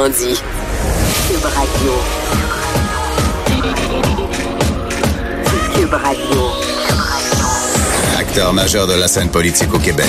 [0.00, 0.40] Autrement dit.
[1.28, 1.92] Cube Radio.
[5.74, 6.40] Cube Radio.
[8.18, 10.08] Acteur majeur de la scène politique au Québec.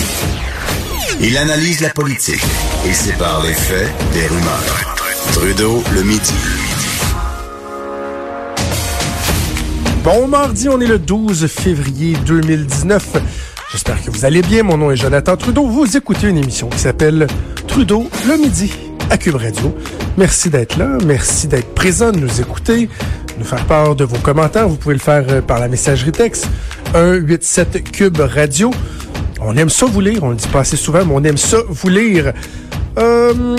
[1.19, 2.41] Il analyse la politique
[2.87, 4.95] et sépare les faits des rumeurs.
[5.33, 6.33] Trudeau le midi.
[10.05, 13.17] Bon mardi, on est le 12 février 2019.
[13.73, 14.63] J'espère que vous allez bien.
[14.63, 15.67] Mon nom est Jonathan Trudeau.
[15.67, 17.27] Vous écoutez une émission qui s'appelle
[17.67, 18.71] Trudeau le midi
[19.11, 19.75] à Cube Radio.
[20.17, 20.97] Merci d'être là.
[21.05, 24.69] Merci d'être présent, de nous écouter, de nous faire part de vos commentaires.
[24.69, 26.47] Vous pouvez le faire euh, par la messagerie texte
[26.93, 28.71] 187 Cube Radio.
[29.41, 30.23] On aime ça vous lire.
[30.23, 32.31] On le dit pas assez souvent, mais on aime ça vous lire.
[32.97, 33.57] Euh,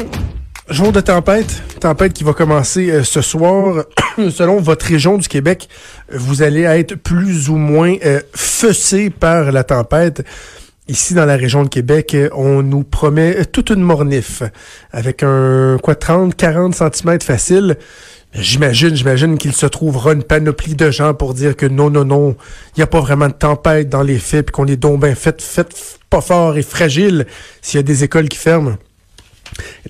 [0.71, 1.63] jour de tempête.
[1.81, 3.85] Tempête qui va commencer euh, ce soir.
[4.31, 5.69] Selon votre région du Québec,
[6.11, 10.25] vous allez être plus ou moins euh, fessé par la tempête.
[10.93, 14.43] Ici, dans la région de Québec, on nous promet toute une mornif
[14.91, 17.79] avec un, quoi, 30, 40 cm facile.
[18.35, 22.37] J'imagine, j'imagine qu'il se trouvera une panoplie de gens pour dire que non, non, non,
[22.77, 25.15] il n'y a pas vraiment de tempête dans les faits, puis qu'on est donc bien
[25.15, 25.67] fait, fait
[26.11, 27.25] pas fort et fragile
[27.63, 28.77] s'il y a des écoles qui ferment.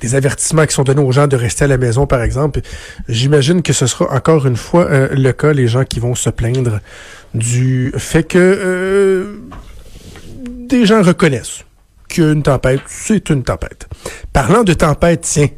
[0.00, 2.60] Des avertissements qui sont donnés aux gens de rester à la maison, par exemple.
[3.08, 6.30] J'imagine que ce sera encore une fois euh, le cas, les gens qui vont se
[6.30, 6.78] plaindre
[7.34, 9.38] du fait que euh,
[10.72, 11.64] des gens reconnaissent
[12.08, 13.88] qu'une tempête, c'est une tempête.
[14.32, 15.48] Parlant de tempête, tiens,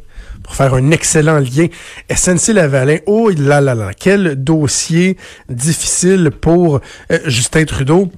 [0.43, 1.67] pour faire un excellent lien.
[2.09, 5.15] SNC-Lavalin, oh là là là, quel dossier
[5.47, 8.11] difficile pour euh, Justin Trudeau.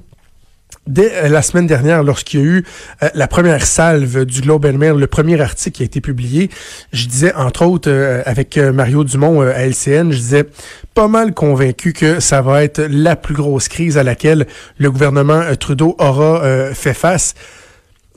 [0.88, 2.64] Dès euh, la semaine dernière, lorsqu'il y a eu
[3.04, 6.50] euh, la première salve du Globe and Mail, le premier article qui a été publié,
[6.94, 7.92] je disais, entre autres,
[8.26, 10.46] avec Mario Dumont à LCN, je disais
[10.94, 15.44] pas mal convaincu que ça va être la plus grosse crise à laquelle le gouvernement
[15.60, 16.42] Trudeau aura
[16.74, 17.36] fait face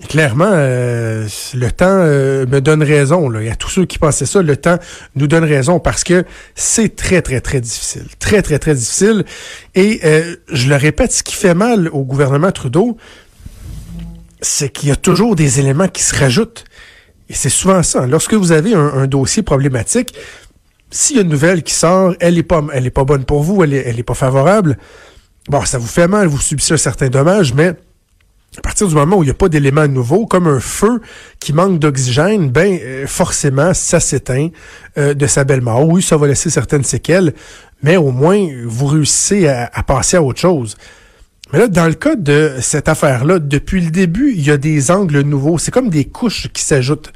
[0.09, 3.29] clairement, euh, le temps euh, me donne raison.
[3.29, 3.43] Là.
[3.43, 4.79] Il y a tous ceux qui pensaient ça, le temps
[5.15, 8.07] nous donne raison parce que c'est très, très, très difficile.
[8.19, 9.25] Très, très, très difficile.
[9.75, 12.97] Et euh, je le répète, ce qui fait mal au gouvernement Trudeau,
[14.41, 16.65] c'est qu'il y a toujours des éléments qui se rajoutent.
[17.29, 18.07] Et c'est souvent ça.
[18.07, 20.15] Lorsque vous avez un, dossier problématique,
[20.91, 23.43] s'il y a une nouvelle qui sort, elle est pas, elle est pas bonne pour
[23.43, 24.79] vous, elle est, elle est pas favorable.
[25.49, 27.75] Bon, ça vous fait mal, vous subissez un certain dommage, mais
[28.59, 31.01] à partir du moment où il n'y a pas d'éléments nouveaux, comme un feu
[31.39, 34.49] qui manque d'oxygène, ben euh, forcément, ça s'éteint
[34.99, 35.87] euh, de sa belle mort.
[35.89, 37.33] Oui, ça va laisser certaines séquelles,
[37.85, 40.77] mais au moins, vous réussissez à, passer à autre chose.
[41.53, 44.91] Mais là, dans le cas de cette affaire-là, depuis le début, il y a des
[44.91, 45.59] angles nouveaux.
[45.59, 47.13] C'est comme des couches qui s'ajoutent.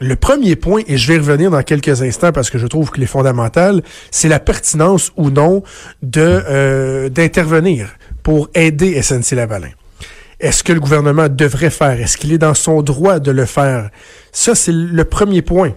[0.00, 3.04] Le premier point, et je vais revenir dans quelques instants parce que je trouve qu'il
[3.04, 5.62] est fondamental, c'est la pertinence ou non
[6.02, 7.88] de euh, d'intervenir
[8.24, 9.70] pour aider SNC Lavalin.
[10.42, 12.00] Est-ce que le gouvernement devrait faire?
[12.00, 13.90] Est-ce qu'il est dans son droit de le faire?
[14.32, 15.72] Ça, c'est le premier point.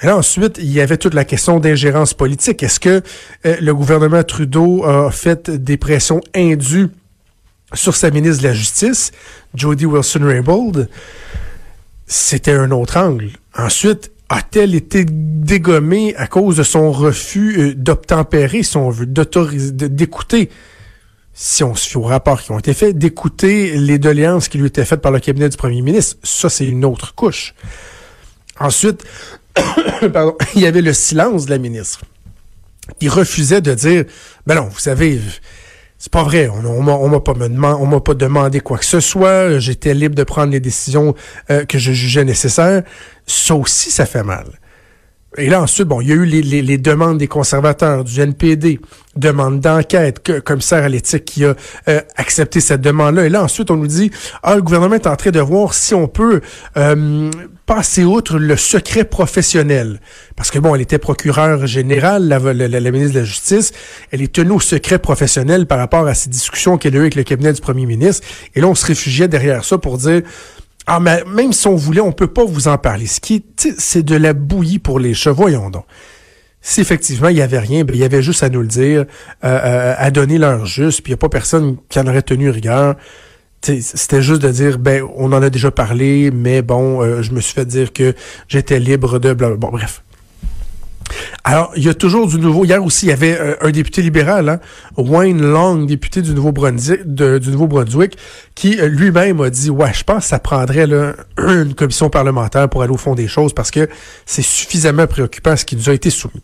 [0.00, 2.62] Mais là, ensuite, il y avait toute la question d'ingérence politique.
[2.62, 3.02] Est-ce que
[3.44, 6.88] euh, le gouvernement Trudeau a fait des pressions indues
[7.74, 9.12] sur sa ministre de la Justice,
[9.54, 10.88] Jody Wilson-Raybould?
[12.06, 13.28] C'était un autre angle.
[13.54, 20.48] Ensuite, a-t-elle été dégommée à cause de son refus euh, d'obtempérer, si on veut, d'écouter
[21.42, 24.84] si on fie aux rapports qui ont été faits, d'écouter les doléances qui lui étaient
[24.84, 26.18] faites par le cabinet du premier ministre.
[26.22, 27.54] Ça, c'est une autre couche.
[28.58, 29.04] Ensuite,
[30.12, 32.02] pardon, il y avait le silence de la ministre.
[33.00, 34.04] Il refusait de dire,
[34.46, 35.18] ben non, vous savez,
[35.96, 40.14] c'est pas vrai, on, on m'a pas, pas demandé quoi que ce soit, j'étais libre
[40.14, 41.14] de prendre les décisions
[41.48, 42.82] euh, que je jugeais nécessaires.
[43.26, 44.59] Ça aussi, ça fait mal.
[45.38, 48.80] Et là, ensuite, bon, il y a eu les, les, demandes des conservateurs, du NPD,
[49.14, 51.54] demande d'enquête, que, commissaire à l'éthique qui a
[51.88, 53.26] euh, accepté cette demande-là.
[53.26, 54.10] Et là, ensuite, on nous dit,
[54.42, 56.40] ah, le gouvernement est en train de voir si on peut
[56.76, 57.30] euh,
[57.64, 60.00] passer outre le secret professionnel.
[60.34, 63.70] Parce que, bon, elle était procureure générale, la, la, ministre de la Justice.
[64.10, 67.14] Elle est tenue au secret professionnel par rapport à ces discussions qu'elle a eues avec
[67.14, 68.26] le cabinet du premier ministre.
[68.56, 70.22] Et là, on se réfugiait derrière ça pour dire,
[70.92, 73.06] ah, mais même si on voulait, on peut pas vous en parler.
[73.06, 73.44] Ce qui
[73.78, 75.84] c'est de la bouillie pour les chevaux, voyons donc.
[76.62, 79.02] Si effectivement il y avait rien, ben, il y avait juste à nous le dire,
[79.02, 79.04] euh,
[79.44, 82.50] euh, à donner l'heure juste, puis il n'y a pas personne qui en aurait tenu
[82.50, 82.96] rigueur.
[83.62, 87.40] C'était juste de dire, ben, on en a déjà parlé, mais bon, euh, je me
[87.40, 88.14] suis fait dire que
[88.48, 89.32] j'étais libre de...
[89.32, 90.02] Bon, bref.
[91.44, 92.64] Alors, il y a toujours du nouveau.
[92.64, 94.60] Hier aussi, il y avait euh, un député libéral, hein,
[94.96, 98.16] Wayne Long, député du Nouveau-Brunswick, du Nouveau-Brunswick,
[98.54, 100.86] qui euh, lui-même a dit, ouais, je pense que ça prendrait
[101.38, 103.88] une commission parlementaire pour aller au fond des choses parce que
[104.26, 106.42] c'est suffisamment préoccupant ce qui nous a été soumis.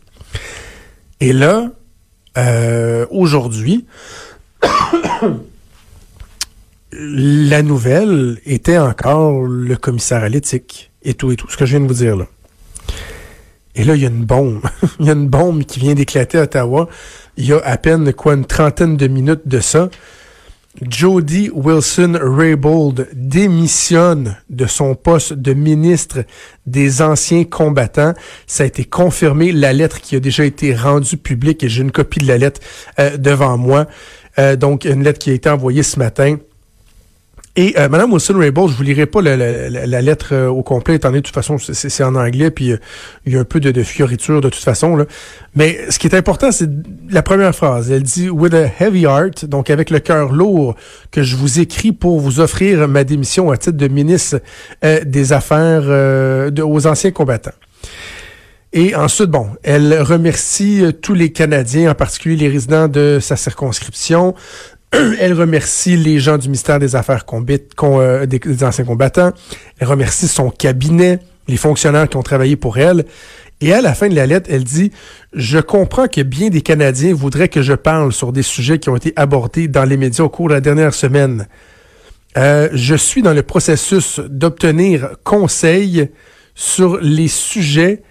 [1.19, 1.69] Et là,
[2.37, 3.85] euh, aujourd'hui,
[6.91, 11.71] la nouvelle était encore le commissaire à l'éthique et tout et tout, ce que je
[11.71, 12.27] viens de vous dire là.
[13.77, 14.61] Et là, il y a une bombe.
[14.99, 16.89] il y a une bombe qui vient d'éclater à Ottawa.
[17.37, 19.89] Il y a à peine, quoi, une trentaine de minutes de ça.
[20.81, 26.23] Jody Wilson-Raybould démissionne de son poste de ministre
[26.65, 28.13] des anciens combattants.
[28.47, 31.91] Ça a été confirmé, la lettre qui a déjà été rendue publique, et j'ai une
[31.91, 32.61] copie de la lettre
[32.99, 33.87] euh, devant moi.
[34.39, 36.37] Euh, donc, une lettre qui a été envoyée ce matin.
[37.59, 39.35] Et euh, Madame Wilson-Raybould, je vous lirai pas la,
[40.01, 42.77] lettre euh, au complet, étant donné de toute façon, c'est en anglais, puis euh,
[43.25, 44.95] il y a un peu de, de, fioriture de toute façon.
[44.95, 45.05] Là.
[45.55, 46.69] Mais ce qui est important, c'est
[47.09, 47.91] la première phrase.
[47.91, 50.75] Elle dit «With a heavy heart», donc avec le cœur lourd,
[51.09, 54.39] que je vous écris pour vous offrir ma démission à titre de ministre
[54.83, 57.49] des Affaires de, aux anciens combattants.
[58.73, 64.35] Et ensuite, bon, elle remercie tous les Canadiens, en particulier les résidents de sa circonscription,
[65.19, 67.25] Elle remercie les gens du ministère des Affaires
[67.83, 69.31] euh, des, anciens combattants.
[69.79, 73.05] Elle remercie son cabinet, les fonctionnaires qui ont travaillé pour elle.
[73.59, 74.91] Et à la fin de la lettre, elle dit
[75.33, 78.95] Je comprends que bien des Canadiens voudraient que je parle sur des sujets qui ont
[78.95, 81.47] été abordés dans les médias au cours de la dernière semaine.
[82.37, 86.09] Euh, je suis dans le processus d'obtenir conseil
[86.53, 88.03] sur les sujets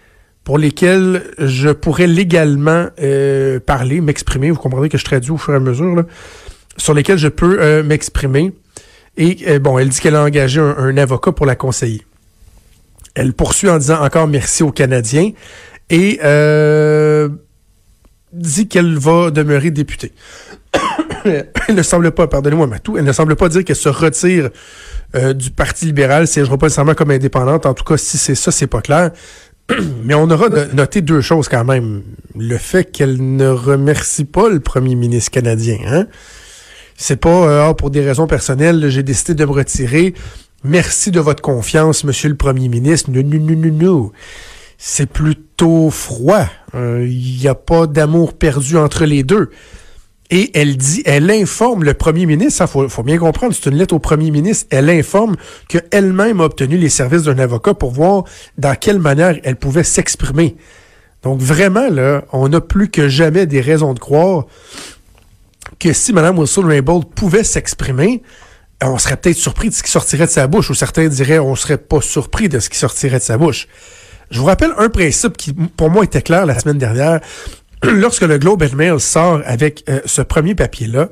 [0.42, 4.50] pour lesquels je pourrais légalement euh, parler, m'exprimer.
[4.50, 6.04] Vous comprendrez que je traduis au fur et à mesure.
[6.76, 8.52] Sur lesquels je peux euh, m'exprimer.
[9.16, 12.04] Et euh, bon, elle dit qu'elle a engagé un, avocat pour la conseiller.
[13.14, 15.30] Elle poursuit en disant encore merci aux Canadiens
[15.88, 17.28] et euh,
[18.32, 20.12] dit qu'elle va demeurer députée.
[21.24, 24.50] elle ne semble pas, pardonnez-moi Matou, elle ne semble pas dire qu'elle se retire
[25.34, 27.64] du Parti libéral, siégera pas nécessairement comme indépendante.
[27.64, 29.12] En tout cas, si c'est ça, c'est pas clair.
[30.04, 32.02] Mais on aura noté deux choses quand même.
[32.34, 36.06] Le fait qu'elle ne remercie pas le premier ministre canadien, hein?
[36.96, 40.14] C'est pas euh, ah, pour des raisons personnelles, j'ai décidé de me retirer.
[40.64, 43.10] Merci de votre confiance, Monsieur le Premier ministre.
[43.10, 44.12] Non, non, non, non,
[44.78, 46.46] C'est plutôt froid.
[46.72, 49.50] Il euh, n'y a pas d'amour perdu entre les deux.
[50.30, 53.76] Et elle dit, elle informe le premier ministre, il faut, faut, bien comprendre, c'est une
[53.76, 55.36] lettre au premier ministre, elle informe
[55.68, 58.24] qu'elle-même a obtenu les services d'un avocat pour voir
[58.58, 60.56] dans quelle manière elle pouvait s'exprimer.
[61.22, 64.46] Donc vraiment, là, on n'a plus que jamais des raisons de croire
[65.78, 68.22] que si Mme Wilson-Raybould pouvait s'exprimer,
[68.82, 71.38] euh, on serait peut-être surpris de ce qui sortirait de sa bouche, ou certains diraient
[71.38, 73.68] on serait pas surpris de ce qui sortirait de sa bouche.
[74.30, 77.20] Je vous rappelle un principe qui, pour moi, était clair la semaine dernière.
[77.82, 81.10] Lorsque le Globe and Mail sort avec euh, ce premier papier-là,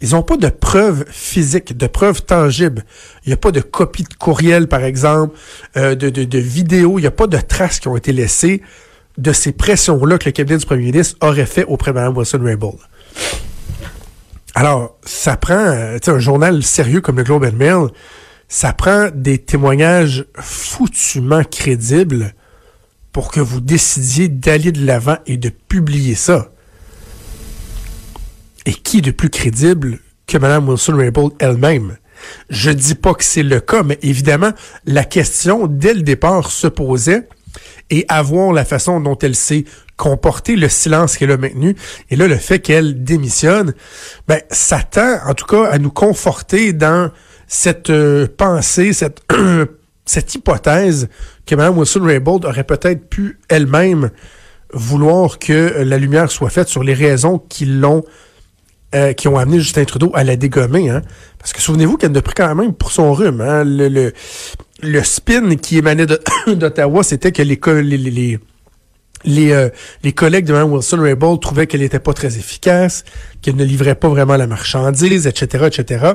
[0.00, 2.84] ils n'ont pas de preuves physiques, de preuves tangibles.
[3.24, 5.36] Il n'y a pas de copie de courriel, par exemple,
[5.76, 6.98] euh, de, de, de vidéos.
[6.98, 8.62] Il n'y a pas de traces qui ont été laissées
[9.18, 12.78] de ces pressions-là que le cabinet du premier ministre aurait fait auprès de Mme Wilson-Raybould.
[14.60, 17.90] Alors, ça prend, euh, un journal sérieux comme le Globe and Mail,
[18.48, 22.34] ça prend des témoignages foutument crédibles
[23.12, 26.50] pour que vous décidiez d'aller de l'avant et de publier ça.
[28.66, 31.96] Et qui de plus crédible que Mme Wilson-Raybould elle-même?
[32.50, 34.50] Je dis pas que c'est le cas, mais évidemment,
[34.86, 37.28] la question, dès le départ, se posait
[37.90, 39.64] et avoir la façon dont elle s'est
[39.96, 41.74] comporter le silence qu'elle a maintenu.
[42.10, 43.74] Et là, le fait qu'elle démissionne,
[44.28, 47.10] ben, ça tend, en tout cas, à nous conforter dans
[47.48, 49.22] cette euh, pensée, cette,
[50.34, 51.08] hypothèse
[51.46, 54.10] que Mme Wilson-Raybould aurait peut-être pu elle-même
[54.72, 58.04] vouloir que la lumière soit faite sur les raisons qui l'ont
[58.94, 60.88] euh, qui ont amené Justin Trudeau à la dégommer.
[60.88, 61.02] Hein?
[61.38, 63.42] Parce que souvenez-vous qu'elle a pris quand même pour son rhume.
[63.42, 63.62] Hein?
[64.80, 66.06] Le spin qui émanait
[66.46, 68.38] d'Ottawa, c'était que euh,
[70.04, 73.04] les collègues de Mme Wilson-Raybould trouvaient qu'elle n'était pas très efficace,
[73.42, 76.12] qu'elle ne livrait pas vraiment la marchandise, etc., etc.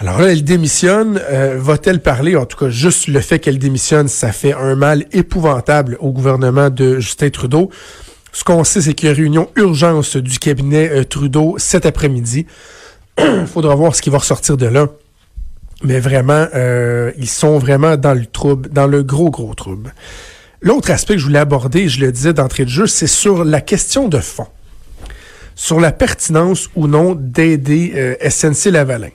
[0.00, 1.20] Alors là, elle démissionne.
[1.30, 2.36] Euh, va-t-elle parler?
[2.36, 6.70] En tout cas, juste le fait qu'elle démissionne, ça fait un mal épouvantable au gouvernement
[6.70, 7.70] de Justin Trudeau.
[8.32, 12.46] Ce qu'on sait, c'est qu'il y a réunion urgence du cabinet euh, Trudeau cet après-midi.
[13.18, 14.86] Il faudra voir ce qui va ressortir de là.
[15.82, 16.46] Mais vraiment,
[17.16, 19.94] ils sont vraiment dans le trouble, dans le gros, gros trouble.
[20.62, 23.62] L'autre aspect que je voulais aborder, je le disais d'entrée de jeu, c'est sur la
[23.62, 24.46] question de fond.
[25.54, 29.10] Sur la pertinence ou non d'aider euh, SNC Lavalin.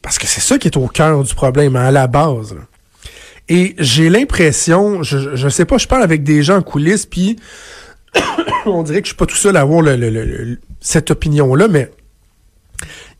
[0.00, 2.56] Parce que c'est ça qui est au cœur du problème, à la base.
[3.48, 7.36] Et j'ai l'impression, je ne sais pas, je parle avec des gens en coulisses, puis
[8.66, 9.84] on dirait que je suis pas tout seul à avoir
[10.80, 11.90] cette opinion-là, mais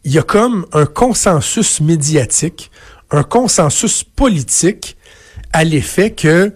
[0.07, 2.71] il y a comme un consensus médiatique,
[3.11, 4.97] un consensus politique
[5.53, 6.53] à l'effet que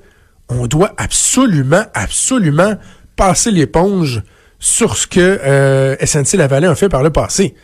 [0.48, 2.74] on doit absolument, absolument
[3.16, 4.22] passer l'éponge
[4.60, 7.56] sur ce que euh, SNC Lavalin a fait par le passé.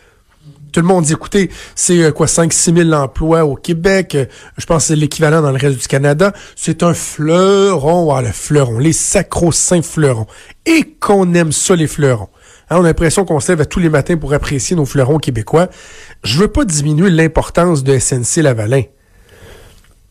[0.73, 4.27] tout le monde dit, écoutez, c'est euh, quoi, 5-6 000 emplois au Québec, euh,
[4.59, 6.33] je pense que c'est l'équivalent dans le reste du Canada.
[6.57, 10.27] C'est un fleuron, ah, le fleuron, les sacro-saints fleurons.
[10.65, 12.29] Et qu'on aime ça, les fleurons.
[12.69, 15.69] Hein, on a l'impression qu'on se lève tous les matins pour apprécier nos fleurons québécois.
[16.25, 18.83] Je veux pas diminuer l'importance de SNC Lavalin.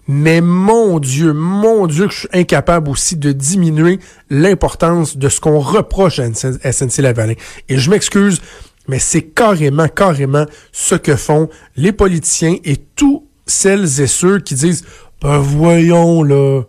[0.07, 5.41] Mais mon Dieu, mon Dieu, que je suis incapable aussi de diminuer l'importance de ce
[5.41, 7.33] qu'on reproche à SNC Lavalin.
[7.69, 8.39] Et je m'excuse,
[8.87, 14.53] mais c'est carrément, carrément ce que font les politiciens et tous celles et ceux qui
[14.53, 14.85] disent,
[15.21, 16.61] ben voyons là,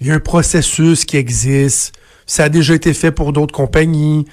[0.00, 1.94] il y a un processus qui existe,
[2.26, 4.26] ça a déjà été fait pour d'autres compagnies.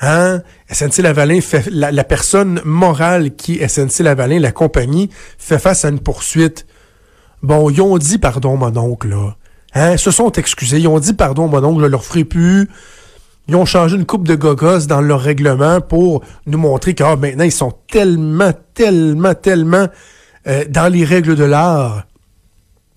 [0.00, 0.42] Hein?
[0.70, 5.84] SNC Lavalin fait, la, la personne morale qui est SNC Lavalin, la compagnie, fait face
[5.84, 6.66] à une poursuite
[7.42, 9.36] Bon, ils ont dit pardon, mon oncle, là.
[9.74, 9.96] Hein?
[9.96, 10.78] se sont excusés.
[10.78, 12.68] Ils ont dit pardon, mon oncle, je leur ferai plus.
[13.48, 17.16] Ils ont changé une coupe de gogos dans leur règlement pour nous montrer que ah,
[17.16, 19.86] maintenant, ils sont tellement, tellement, tellement
[20.46, 22.04] euh, dans les règles de l'art.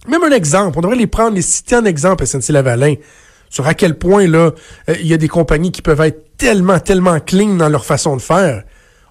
[0.07, 2.95] Même un exemple, on devrait les prendre, les citer en exemple, SNC-Lavalin,
[3.49, 4.51] sur à quel point, là,
[4.89, 8.17] euh, il y a des compagnies qui peuvent être tellement, tellement clean dans leur façon
[8.17, 8.63] de faire.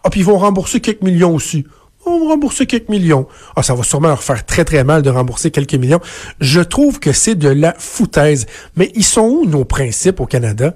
[0.03, 1.65] Ah, puis ils vont rembourser quelques millions aussi
[2.07, 3.27] on va rembourser quelques millions.
[3.57, 6.01] Ah, ça va sûrement leur faire très très mal de rembourser quelques millions.
[6.41, 8.47] Je trouve que c'est de la foutaise.
[8.77, 10.75] Mais ils sont où nos principes au Canada?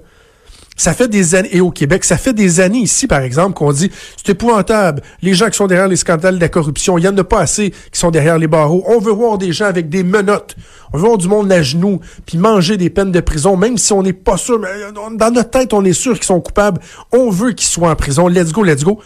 [0.77, 3.71] Ça fait des années, et au Québec, ça fait des années ici, par exemple, qu'on
[3.71, 7.07] dit, c'est épouvantable, les gens qui sont derrière les scandales de la corruption, il y
[7.07, 8.83] en a pas assez qui sont derrière les barreaux.
[8.87, 10.57] On veut voir des gens avec des menottes.
[10.91, 13.93] On veut voir du monde à genoux, puis manger des peines de prison, même si
[13.93, 16.81] on n'est pas sûr, mais dans notre tête, on est sûr qu'ils sont coupables.
[17.13, 18.27] On veut qu'ils soient en prison.
[18.27, 18.99] Let's go, let's go.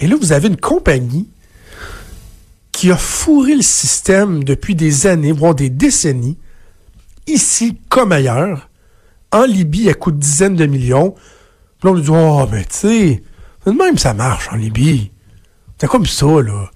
[0.00, 1.28] Et là, vous avez une compagnie
[2.72, 6.36] qui a fourré le système depuis des années, voire des décennies,
[7.26, 8.67] ici comme ailleurs.
[9.32, 11.12] En Libye, elle coûte dizaines de millions.
[11.12, 13.22] Puis là, on nous dit, oh, mais tu sais,
[13.66, 15.12] même ça marche en Libye.
[15.78, 16.70] C'est comme ça, là.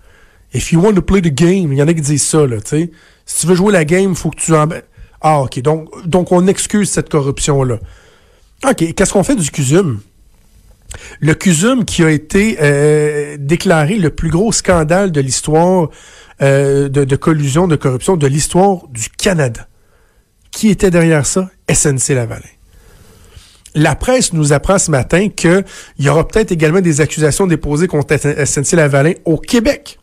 [0.54, 2.60] If you want to play the game, il y en a qui disent ça, là,
[2.60, 2.90] tu sais.
[3.24, 4.68] Si tu veux jouer la game, faut que tu en...
[5.20, 7.78] Ah, OK, donc, donc on excuse cette corruption-là.
[8.68, 10.00] OK, qu'est-ce qu'on fait du CUSUM?
[11.20, 15.88] Le CUSUM qui a été euh, déclaré le plus gros scandale de l'histoire
[16.42, 19.68] euh, de, collusion, de corruption de l'histoire du Canada.
[20.52, 21.50] Qui était derrière ça?
[21.68, 22.42] SNC Lavalin.
[23.74, 25.64] La presse nous apprend ce matin qu'il
[25.98, 29.98] y aura peut-être également des accusations déposées contre SNC Lavalin au Québec.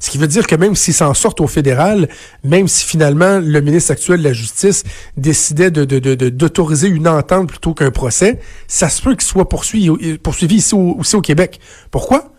[0.00, 2.08] Ce qui veut dire que même s'ils s'en sortent au fédéral,
[2.44, 4.84] même si finalement le ministre actuel de la Justice
[5.16, 8.38] décidait d'autoriser de, une entente plutôt qu'un procès,
[8.68, 11.58] ça se peut qu'il soit poursuivi, poursuivi ici au, aussi au Québec.
[11.90, 12.32] Pourquoi?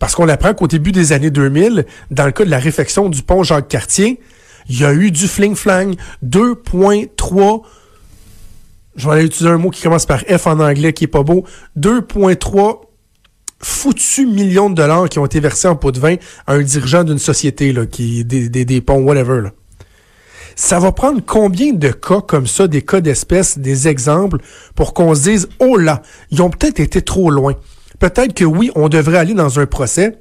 [0.00, 3.22] Parce qu'on apprend qu'au début des années 2000, dans le cas de la réfection du
[3.22, 4.20] pont Jacques-Cartier,
[4.68, 7.62] il y a eu du fling-flang, 2.3
[8.98, 11.22] je vais aller utiliser un mot qui commence par F en anglais qui est pas
[11.22, 11.44] beau,
[11.78, 12.80] 2.3
[13.60, 17.04] foutus millions de dollars qui ont été versés en pot de vin à un dirigeant
[17.04, 19.40] d'une société, là, qui des, des, des ponts, whatever.
[19.42, 19.52] Là.
[20.56, 24.38] Ça va prendre combien de cas comme ça, des cas d'espèces, des exemples,
[24.74, 27.54] pour qu'on se dise, oh là, ils ont peut-être été trop loin.
[28.00, 30.18] Peut-être que oui, on devrait aller dans un procès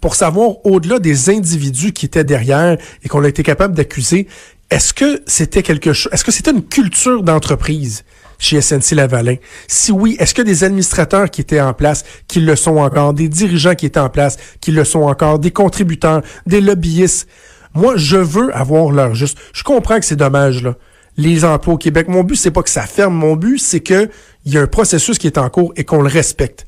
[0.00, 4.26] pour savoir, au-delà des individus qui étaient derrière et qu'on a été capable d'accuser,
[4.70, 8.04] est-ce que c'était quelque chose, est-ce que c'était une culture d'entreprise?
[8.38, 9.36] chez SNC Lavalin?
[9.66, 13.28] Si oui, est-ce que des administrateurs qui étaient en place, qui le sont encore, des
[13.28, 17.28] dirigeants qui étaient en place, qui le sont encore, des contributeurs, des lobbyistes?
[17.74, 19.38] Moi, je veux avoir leur juste.
[19.52, 20.76] Je comprends que c'est dommage, là.
[21.18, 22.08] Les emplois au Québec.
[22.08, 23.14] Mon but, c'est pas que ça ferme.
[23.14, 24.10] Mon but, c'est que
[24.44, 26.65] il y a un processus qui est en cours et qu'on le respecte.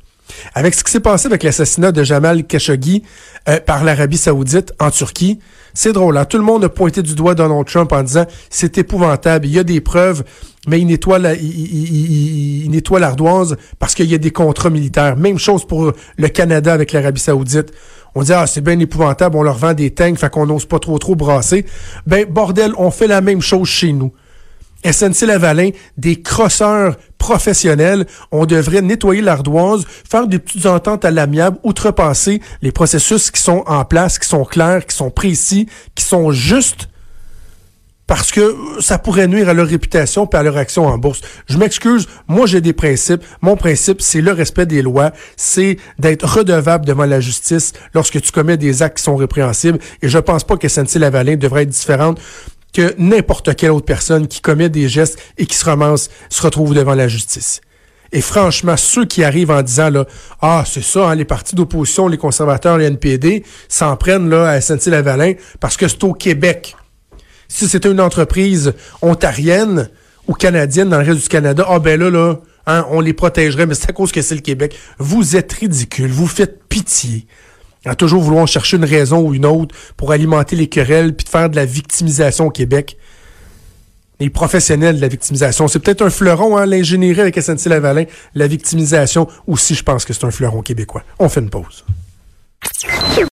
[0.54, 3.02] Avec ce qui s'est passé avec l'assassinat de Jamal Khashoggi
[3.48, 5.38] euh, par l'Arabie Saoudite en Turquie,
[5.74, 6.16] c'est drôle.
[6.16, 6.24] Hein?
[6.24, 9.46] Tout le monde a pointé du doigt Donald Trump en disant c'est épouvantable.
[9.46, 10.24] Il y a des preuves,
[10.66, 15.16] mais il nettoie, la, il, il, l'ardoise parce qu'il y a des contrats militaires.
[15.16, 17.72] Même chose pour le Canada avec l'Arabie Saoudite.
[18.14, 20.78] On dit, ah, c'est bien épouvantable, on leur vend des tanks, fait qu'on n'ose pas
[20.78, 21.66] trop trop brasser.
[22.06, 24.12] Ben, bordel, on fait la même chose chez nous.
[24.84, 31.58] SNC Lavalin, des crosseurs professionnels, on devrait nettoyer l'ardoise, faire des petites ententes à l'amiable,
[31.64, 36.30] outrepasser les processus qui sont en place, qui sont clairs, qui sont précis, qui sont
[36.30, 36.88] justes,
[38.06, 41.20] parce que ça pourrait nuire à leur réputation et à leur action en bourse.
[41.46, 43.22] Je m'excuse, moi j'ai des principes.
[43.42, 48.32] Mon principe, c'est le respect des lois, c'est d'être redevable devant la justice lorsque tu
[48.32, 49.78] commets des actes qui sont répréhensibles.
[50.00, 52.18] Et je pense pas que SNC Lavalin devrait être différente
[52.78, 56.76] que n'importe quelle autre personne qui commet des gestes et qui se ramasse, se retrouve
[56.76, 57.60] devant la justice.
[58.12, 60.06] Et franchement, ceux qui arrivent en disant là,
[60.40, 64.60] ah c'est ça, hein, les partis d'opposition, les conservateurs, les NPD, s'en prennent là à
[64.60, 66.76] SNC-Lavalin parce que c'est au Québec.
[67.48, 69.90] Si c'était une entreprise ontarienne
[70.28, 72.36] ou canadienne dans le reste du Canada, ah ben là là,
[72.68, 74.78] hein, on les protégerait, mais c'est à cause que c'est le Québec.
[74.98, 77.26] Vous êtes ridicule, vous faites pitié.
[77.84, 81.30] À toujours vouloir chercher une raison ou une autre pour alimenter les querelles puis de
[81.30, 82.96] faire de la victimisation au Québec.
[84.20, 88.04] Les professionnels de la victimisation, c'est peut-être un fleuron, hein, l'ingénierie avec SNC-Lavalin.
[88.34, 91.04] La victimisation aussi, je pense que c'est un fleuron québécois.
[91.20, 91.84] On fait une pause.